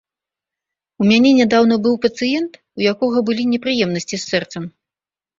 [1.01, 4.63] У мяне нядаўна быў пацыент, у якога былі непрыемнасці з сэрцам.